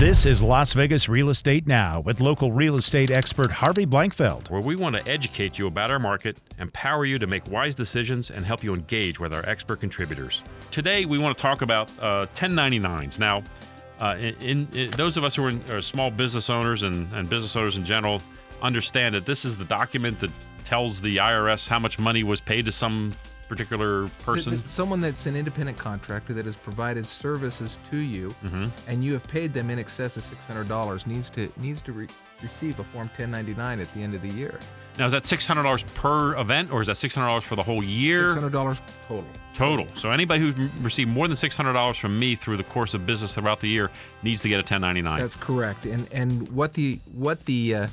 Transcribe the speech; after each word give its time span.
This 0.00 0.24
is 0.24 0.40
Las 0.40 0.72
Vegas 0.72 1.10
Real 1.10 1.28
Estate 1.28 1.66
Now 1.66 2.00
with 2.00 2.22
local 2.22 2.52
real 2.52 2.76
estate 2.76 3.10
expert 3.10 3.52
Harvey 3.52 3.84
Blankfeld. 3.84 4.48
where 4.48 4.62
we 4.62 4.74
want 4.74 4.96
to 4.96 5.06
educate 5.06 5.58
you 5.58 5.66
about 5.66 5.90
our 5.90 5.98
market, 5.98 6.38
empower 6.58 7.04
you 7.04 7.18
to 7.18 7.26
make 7.26 7.46
wise 7.50 7.74
decisions, 7.74 8.30
and 8.30 8.46
help 8.46 8.64
you 8.64 8.72
engage 8.72 9.20
with 9.20 9.34
our 9.34 9.46
expert 9.46 9.78
contributors. 9.78 10.42
Today, 10.70 11.04
we 11.04 11.18
want 11.18 11.36
to 11.36 11.42
talk 11.42 11.60
about 11.60 11.90
uh, 12.00 12.24
1099s. 12.34 13.18
Now, 13.18 13.42
uh, 14.00 14.16
in, 14.18 14.66
in, 14.72 14.90
those 14.92 15.18
of 15.18 15.24
us 15.24 15.36
who 15.36 15.44
are, 15.44 15.50
in, 15.50 15.62
are 15.70 15.82
small 15.82 16.10
business 16.10 16.48
owners 16.48 16.82
and, 16.82 17.06
and 17.12 17.28
business 17.28 17.54
owners 17.54 17.76
in 17.76 17.84
general 17.84 18.22
understand 18.62 19.14
that 19.14 19.26
this 19.26 19.44
is 19.44 19.58
the 19.58 19.66
document 19.66 20.18
that 20.20 20.30
tells 20.64 21.02
the 21.02 21.18
IRS 21.18 21.68
how 21.68 21.78
much 21.78 21.98
money 21.98 22.22
was 22.22 22.40
paid 22.40 22.64
to 22.64 22.72
some 22.72 23.14
particular 23.50 24.08
person. 24.24 24.52
Th- 24.52 24.62
th- 24.62 24.70
Someone 24.70 25.00
that's 25.02 25.26
an 25.26 25.36
independent 25.36 25.76
contractor 25.76 26.32
that 26.32 26.46
has 26.46 26.56
provided 26.56 27.04
services 27.04 27.76
to 27.90 27.98
you, 28.00 28.28
Mm-hmm. 28.42 28.68
and 28.86 29.04
you 29.04 29.12
have 29.12 29.24
paid 29.24 29.52
them 29.52 29.68
in 29.68 29.78
excess 29.78 30.16
of 30.16 30.22
six 30.22 30.42
hundred 30.46 30.68
dollars 30.68 31.06
needs 31.06 31.28
to 31.30 31.52
needs 31.58 31.82
to 31.82 31.92
re- 31.92 32.08
receive 32.42 32.78
a 32.78 32.84
form 32.84 33.08
1099 33.18 33.80
at 33.80 33.92
the 33.94 34.00
end 34.02 34.14
of 34.14 34.22
the 34.22 34.28
year. 34.30 34.58
Now, 34.98 35.06
is 35.06 35.12
that 35.12 35.22
$600 35.22 35.94
per 35.94 36.36
event, 36.36 36.72
or 36.72 36.80
is 36.80 36.88
that 36.88 36.96
$600 36.96 37.42
for 37.42 37.54
the 37.56 37.62
whole 37.62 37.82
year? 37.82 38.22
Six 38.28 38.34
hundred 38.34 38.52
dollars 38.52 38.82
total. 39.06 39.24
Total. 39.54 39.86
So 39.94 40.10
anybody 40.10 40.40
who 40.50 40.68
received 40.82 41.08
more 41.10 41.26
than 41.28 41.36
six 41.36 41.56
hundred 41.56 41.72
dollars 41.74 41.96
from 41.96 42.18
me 42.18 42.34
through 42.34 42.56
the 42.56 42.64
course 42.64 42.92
of 42.94 43.06
business 43.06 43.34
throughout 43.34 43.60
the 43.60 43.68
year 43.68 43.90
needs 44.22 44.42
to 44.42 44.48
get 44.48 44.58
a 44.60 44.62
ten 44.62 44.80
ninety 44.80 45.00
nine. 45.02 45.20
That's 45.20 45.36
correct. 45.36 45.86
And 45.86 46.06
and 46.12 46.48
what 46.50 46.74
the 46.74 46.98
what 47.14 47.44
the 47.46 47.74
uh, 47.74 47.86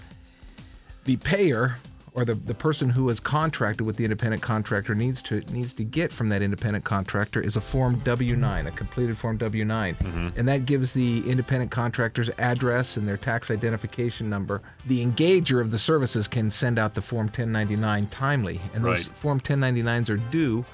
the 1.06 1.16
payer 1.18 1.78
or 2.18 2.26
the, 2.26 2.34
the 2.34 2.54
person 2.56 2.90
who 2.90 3.08
is 3.10 3.20
contracted 3.20 3.86
with 3.86 3.96
the 3.96 4.04
independent 4.04 4.42
contractor 4.42 4.96
needs 4.96 5.22
to 5.22 5.40
needs 5.52 5.72
to 5.72 5.84
get 5.84 6.12
from 6.12 6.30
that 6.30 6.42
independent 6.42 6.84
contractor 6.84 7.40
is 7.40 7.56
a 7.56 7.62
form 7.62 8.02
W9, 8.02 8.66
a 8.68 8.72
completed 8.72 9.16
form 9.16 9.38
W9. 9.38 10.34
And 10.36 10.48
that 10.48 10.66
gives 10.66 10.94
the 10.94 11.20
independent 11.30 11.70
contractor's 11.70 12.32
address 12.40 12.98
and 12.98 13.08
their 13.08 13.18
tax 13.18 13.52
identification 13.52 14.32
number. 14.32 14.64
The 14.88 15.06
engager 15.06 15.62
of 15.62 15.70
the 15.70 15.78
services 15.78 16.28
can 16.28 16.50
send 16.50 16.80
out 16.80 16.96
the 16.96 17.04
form 17.04 17.28
1099 17.28 18.08
timely. 18.08 18.60
And 18.74 18.84
those 18.84 19.08
Right. 19.08 19.18
form 19.18 19.40
1099s 19.40 20.10
are 20.10 20.18
due 20.18 20.66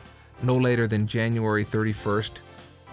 no 0.43 0.55
later 0.55 0.87
than 0.87 1.07
January 1.07 1.65
31st 1.65 2.31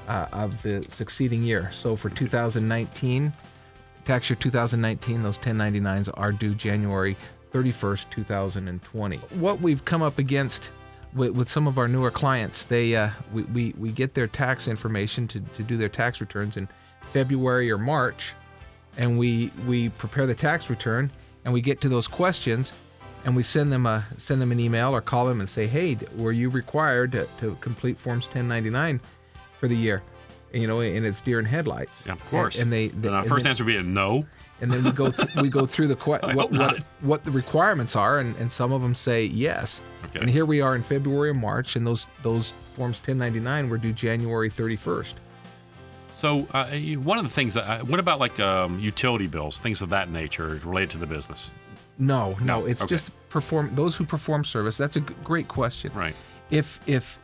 uh, 0.09 0.27
of 0.33 0.61
the 0.63 0.85
succeeding 0.91 1.45
year. 1.45 1.69
So 1.71 1.95
for 1.95 2.11
2019, 2.11 3.33
tax 4.05 4.29
year 4.29 4.37
2019, 4.41 5.23
those 5.23 5.39
1099s 5.39 6.11
are 6.15 6.33
due 6.33 6.55
January 6.55 7.17
31st, 7.53 8.11
2020. 8.11 9.17
What 9.17 9.61
we've 9.61 9.85
come 9.85 10.03
up 10.03 10.19
against 10.19 10.71
with, 11.15 11.31
with 11.31 11.49
some 11.49 11.67
of 11.67 11.79
our 11.79 11.89
newer 11.89 12.11
clients, 12.11 12.65
they 12.65 12.95
uh, 12.97 13.11
we, 13.33 13.43
we, 13.45 13.75
we 13.79 13.93
get 13.93 14.15
their 14.15 14.27
tax 14.27 14.69
information 14.69 15.27
to, 15.29 15.41
to 15.41 15.63
do 15.63 15.77
their 15.77 15.89
tax 15.89 16.21
returns 16.21 16.57
in 16.57 16.69
February 17.13 17.71
or 17.71 17.79
March, 17.79 18.35
and 18.97 19.19
we 19.19 19.51
we 19.67 19.89
prepare 19.91 20.27
the 20.27 20.35
tax 20.35 20.71
return 20.71 21.11
and 21.45 21.55
we 21.55 21.61
get 21.61 21.81
to 21.81 21.89
those 21.89 22.07
questions 22.07 22.73
and 23.25 23.37
we 23.37 23.43
send 23.43 23.73
them 23.73 23.87
a 23.87 24.07
send 24.19 24.41
them 24.41 24.53
an 24.53 24.61
email 24.61 24.95
or 24.95 25.01
call 25.01 25.27
them 25.27 25.41
and 25.41 25.49
say, 25.49 25.67
hey, 25.67 25.97
were 26.17 26.33
you 26.33 26.49
required 26.49 27.13
to, 27.13 27.29
to 27.39 27.57
complete 27.61 27.99
forms 27.99 28.27
1099 28.27 29.01
for 29.59 29.69
the 29.69 29.77
year? 29.77 30.03
You 30.53 30.67
know, 30.67 30.81
and 30.81 31.05
it's 31.07 31.21
deer 31.21 31.39
in 31.39 31.45
headlights. 31.45 31.93
Yeah, 32.07 32.13
of 32.13 32.25
course. 32.29 32.59
And, 32.59 32.73
they, 32.73 32.87
And 32.89 33.03
they 33.03 33.09
our 33.09 33.21
and 33.21 33.29
first 33.29 33.45
then- 33.45 33.51
answer 33.51 33.65
would 33.65 33.71
be 33.71 33.77
a 33.77 33.83
no. 33.83 34.25
and 34.61 34.71
then 34.73 34.83
we 34.85 34.91
go 34.93 35.11
th- 35.19 35.29
we 35.37 35.49
go 35.49 35.65
through 35.67 35.89
the 35.89 35.97
que- 35.97 36.19
what 36.35 36.51
what 36.53 36.79
what 37.01 37.25
the 37.25 37.31
requirements 37.31 37.95
are, 37.97 38.19
and, 38.19 38.35
and 38.37 38.51
some 38.51 38.73
of 38.73 38.83
them 38.83 38.95
say 38.95 39.25
yes. 39.25 39.81
Okay. 40.07 40.21
And 40.21 40.29
here 40.29 40.45
we 40.45 40.61
are 40.61 40.75
in 40.75 40.83
February 40.83 41.31
or 41.31 41.35
March, 41.35 41.77
and 41.77 41.87
those 41.87 42.07
those 42.23 42.53
forms 42.75 42.99
1099 42.99 43.69
were 43.69 43.79
due 43.79 43.93
January 43.93 44.51
31st. 44.51 45.15
So 46.13 46.47
uh, 46.53 46.67
one 46.99 47.17
of 47.19 47.25
the 47.25 47.31
things 47.31 47.55
that 47.55 47.65
I, 47.65 47.83
what 47.83 47.99
about 48.01 48.19
like 48.21 48.39
um, 48.41 48.79
utility 48.79 49.27
bills, 49.27 49.59
things 49.59 49.81
of 49.81 49.89
that 49.91 50.11
nature 50.11 50.61
related 50.65 50.91
to 50.91 50.99
the 50.99 51.07
business? 51.07 51.51
No, 51.99 52.37
no, 52.41 52.61
No, 52.61 52.67
it's 52.67 52.83
okay. 52.83 52.89
just 52.89 53.13
perform 53.31 53.75
those 53.75 53.97
who 53.97 54.05
perform 54.05 54.45
service. 54.45 54.77
That's 54.77 54.97
a 54.97 55.01
g- 55.01 55.15
great 55.25 55.49
question. 55.49 55.93
Right. 55.95 56.15
If 56.51 56.81
if 56.87 57.19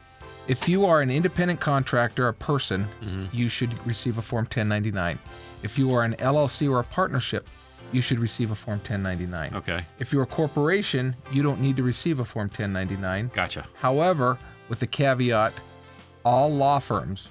if 0.49 0.69
you 0.69 0.85
are 0.87 1.01
an 1.01 1.11
independent 1.11 1.61
contractor, 1.61 2.29
a 2.29 2.35
person, 2.35 2.87
Mm-hmm. 3.03 3.27
you 3.33 3.49
should 3.49 3.87
receive 3.87 4.19
a 4.19 4.23
form 4.23 4.45
1099. 4.45 5.19
If 5.63 5.79
you 5.79 5.93
are 5.95 6.05
an 6.05 6.15
LLC 6.17 6.71
or 6.71 6.81
a 6.81 6.85
partnership, 6.85 7.49
you 7.93 8.01
should 8.03 8.19
receive 8.19 8.51
a 8.51 8.55
form 8.55 8.79
1099. 8.79 9.55
Okay. 9.55 9.85
If 9.99 10.13
you're 10.13 10.23
a 10.25 10.27
corporation, 10.27 11.15
you 11.33 11.43
don't 11.43 11.61
need 11.61 11.77
to 11.77 11.83
receive 11.83 12.19
a 12.19 12.25
Form 12.25 12.49
1099. 12.49 13.31
Gotcha. 13.33 13.65
However, 13.75 14.39
with 14.69 14.81
the 14.81 14.87
caveat, 14.89 15.53
all 16.25 16.53
law 16.53 16.79
firms, 16.81 17.29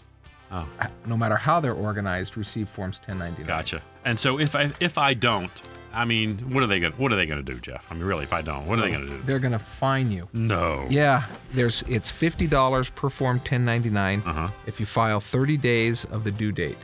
Oh, 0.51 0.65
no 1.05 1.17
matter 1.17 1.35
how 1.35 1.59
they're 1.59 1.73
organized, 1.73 2.37
receive 2.37 2.69
Forms 2.69 2.99
1099. 3.05 3.45
gotcha. 3.47 3.81
And 4.05 4.17
so 4.17 4.39
if 4.39 4.55
I 4.55 4.71
if 4.79 4.97
I 4.97 5.13
don't, 5.13 5.51
I 5.95 6.06
mean, 6.06 6.38
what 6.53 6.61
are 6.61 6.67
they 6.67 6.79
going 6.79 6.94
what 6.94 7.11
are 7.11 7.16
they 7.16 7.25
to 7.25 7.41
do, 7.41 7.59
Jeff? 7.59 7.83
I 7.89 7.94
mean, 7.94 8.03
really, 8.03 8.23
if 8.25 8.33
I 8.33 8.41
don't, 8.41 8.67
what 8.67 8.78
are 8.79 8.81
they 8.81 8.89
going 8.91 9.06
to 9.09 9.17
do? 9.17 9.22
They're 9.23 9.39
going 9.39 9.53
to 9.53 9.59
fine 9.59 10.11
you. 10.11 10.28
No. 10.33 10.85
Yeah, 10.89 11.23
there's 11.53 11.83
it's 11.88 12.11
fifty 12.11 12.47
dollars 12.47 12.89
per 12.89 13.09
Form 13.09 13.38
1099 13.38 14.22
Uh-huh. 14.25 14.50
if 14.67 14.79
you 14.79 14.85
file 14.85 15.19
30 15.19 15.57
days 15.57 16.05
of 16.05 16.23
the 16.23 16.31
due 16.31 16.51
date. 16.51 16.78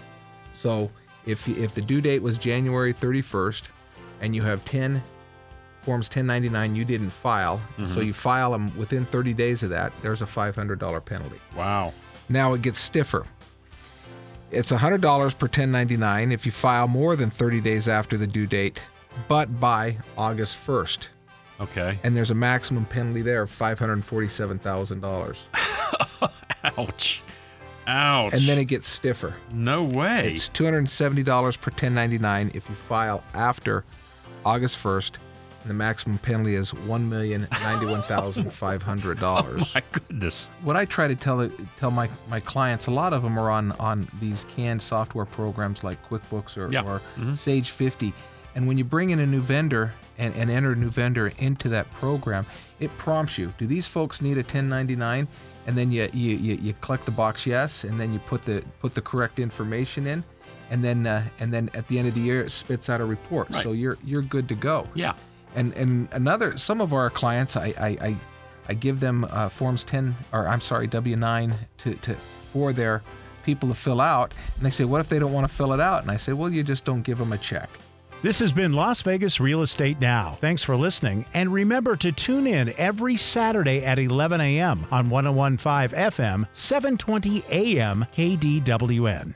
So 0.54 0.90
if 1.26 1.48
if 1.50 1.74
the 1.76 1.82
due 1.82 2.02
date 2.02 2.22
was 2.22 2.38
January 2.38 2.94
31st, 2.94 3.64
and 4.22 4.34
you 4.36 4.42
have 4.44 4.64
10 4.66 5.04
Forms 5.82 6.08
1099 6.08 6.76
you 6.76 6.86
didn't 6.86 7.10
file, 7.10 7.60
so 7.88 8.02
you 8.02 8.14
file 8.14 8.52
them 8.52 8.72
within 8.78 9.04
30 9.06 9.34
days 9.34 9.64
of 9.64 9.72
that, 9.72 9.92
there's 10.04 10.22
a 10.22 10.26
$500 10.28 11.06
penalty. 11.06 11.40
Wow. 11.58 11.92
Now 12.30 12.54
it 12.54 12.62
gets 12.62 12.80
stiffer. 12.80 13.26
It's 14.52 14.72
$100 14.72 15.02
per 15.02 15.46
1099 15.48 16.32
if 16.32 16.46
you 16.46 16.52
file 16.52 16.88
more 16.88 17.16
than 17.16 17.30
30 17.30 17.62
days 17.62 17.88
after 17.88 18.16
the 18.18 18.28
due 18.28 18.46
date, 18.46 18.80
but 19.28 19.60
by 19.60 19.98
August 20.18 20.58
1st. 20.66 21.10
Okay. 21.60 22.00
And 22.04 22.16
there's 22.18 22.32
a 22.32 22.36
maximum 22.36 22.86
penalty 22.86 23.22
there 23.22 23.44
of 23.44 23.52
$547,000. 23.52 25.38
Ouch. 26.78 27.22
Ouch. 27.88 28.34
And 28.34 28.42
then 28.44 28.58
it 28.60 28.66
gets 28.66 28.88
stiffer. 28.88 29.34
no 29.52 29.84
way. 29.84 30.32
It's 30.32 30.48
$270 30.50 31.26
per 31.60 31.72
1099 31.72 32.52
if 32.54 32.70
you 32.70 32.76
file 32.76 33.24
after 33.34 33.84
August 34.46 34.78
1st. 34.82 35.14
And 35.62 35.70
the 35.70 35.74
maximum 35.76 36.18
penalty 36.18 36.56
is 36.56 36.72
$1,091,500. 36.72 39.58
My 39.76 39.84
goodness. 39.92 40.50
what 40.64 40.76
I 40.76 40.86
try 40.86 41.08
to 41.08 41.16
tell 41.16 41.48
tell 41.78 41.92
my, 41.92 42.10
my 42.30 42.40
clients, 42.40 42.88
a 42.88 42.92
lot 42.92 43.14
of 43.14 43.22
them 43.22 43.38
are 43.38 43.52
on 43.52 43.72
on 43.74 44.08
these 44.20 44.46
canned 44.56 44.82
software 44.82 45.26
programs 45.26 45.84
like 45.84 46.04
QuickBooks 46.10 46.58
or, 46.58 46.72
Yeah. 46.72 46.82
or 46.84 47.00
Mhm. 47.18 47.38
Sage 47.38 47.70
50. 47.72 48.12
And 48.56 48.68
when 48.68 48.78
you 48.78 48.84
bring 48.84 49.12
in 49.12 49.20
a 49.20 49.26
new 49.26 49.42
vendor 49.42 49.94
and, 50.18 50.36
and 50.36 50.50
enter 50.50 50.74
a 50.74 50.76
new 50.76 50.90
vendor 50.90 51.32
into 51.40 51.70
that 51.70 51.92
program, 51.94 52.46
it 52.80 52.96
prompts 52.98 53.38
you, 53.38 53.54
do 53.58 53.68
these 53.68 53.88
folks 53.88 54.22
need 54.22 54.38
a 54.38 54.42
1099? 54.42 55.28
And 55.68 55.78
then 55.78 55.92
you, 55.92 56.10
you, 56.12 56.36
you, 56.36 56.56
you 56.56 56.74
click 56.74 57.06
the 57.06 57.12
box 57.12 57.46
yes, 57.46 57.84
and 57.84 58.00
then 58.00 58.12
you 58.12 58.20
put 58.20 58.42
the 58.44 58.64
put 58.80 58.96
the 58.96 59.02
correct 59.02 59.38
information 59.38 60.08
in, 60.08 60.24
and 60.72 60.84
then 60.84 61.06
uh, 61.06 61.24
and 61.40 61.54
then 61.54 61.70
at 61.76 61.88
the 61.88 62.00
end 62.00 62.08
of 62.08 62.16
the 62.16 62.20
year 62.20 62.42
it 62.42 62.50
spits 62.50 62.90
out 62.90 63.00
a 63.00 63.06
report. 63.06 63.48
Right. 63.52 63.62
So 63.62 63.74
you're 63.74 64.00
you're 64.04 64.24
good 64.24 64.48
to 64.50 64.56
go. 64.56 64.88
Yeah. 64.96 65.14
And 65.54 65.72
and 65.74 66.08
another 66.14 66.58
some 66.58 66.82
of 66.82 66.94
our 66.94 67.12
clients, 67.12 67.56
I 67.56 67.76
I, 67.78 67.88
I, 67.88 68.16
I 68.70 68.74
give 68.74 69.00
them 69.00 69.28
uh, 69.30 69.50
forms 69.50 69.84
10 69.84 70.16
or 70.34 70.48
I'm 70.48 70.62
sorry 70.62 70.88
W9 70.88 71.54
to, 71.80 71.94
to 71.94 72.16
for 72.52 72.74
their 72.74 73.04
people 73.44 73.70
to 73.70 73.76
fill 73.76 74.02
out, 74.02 74.34
and 74.56 74.66
they 74.66 74.70
say, 74.70 74.84
what 74.84 75.02
if 75.02 75.10
they 75.10 75.20
don't 75.20 75.34
want 75.34 75.48
to 75.48 75.54
fill 75.54 75.74
it 75.74 75.80
out? 75.80 76.02
And 76.02 76.12
I 76.12 76.18
say, 76.18 76.34
well, 76.34 76.52
you 76.52 76.64
just 76.64 76.86
don't 76.86 77.02
give 77.02 77.18
them 77.18 77.34
a 77.34 77.38
check. 77.38 77.70
This 78.24 78.38
has 78.38 78.52
been 78.52 78.74
Las 78.74 79.02
Vegas 79.02 79.40
Real 79.40 79.64
Estate 79.64 80.00
Now. 80.00 80.38
Thanks 80.40 80.62
for 80.62 80.76
listening, 80.76 81.26
and 81.34 81.52
remember 81.52 81.96
to 81.96 82.12
tune 82.12 82.46
in 82.46 82.72
every 82.78 83.18
Saturday 83.18 83.84
at 83.84 83.98
11 83.98 84.40
a.m. 84.40 84.86
on 84.92 85.10
1015 85.10 85.98
FM, 85.98 86.46
720 86.52 87.44
AM 87.50 88.06
KDWN. 88.14 89.34